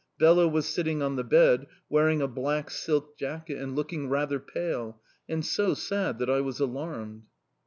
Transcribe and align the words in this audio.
Bela 0.17 0.47
was 0.47 0.65
sitting 0.65 1.03
on 1.03 1.15
the 1.15 1.23
bed, 1.23 1.67
wearing 1.87 2.23
a 2.23 2.27
black 2.27 2.71
silk 2.71 3.15
jacket, 3.19 3.59
and 3.59 3.75
looking 3.75 4.09
rather 4.09 4.39
pale 4.39 4.99
and 5.29 5.45
so 5.45 5.75
sad 5.75 6.17
that 6.17 6.27
I 6.27 6.41
was 6.41 6.59
alarmed. 6.59 7.25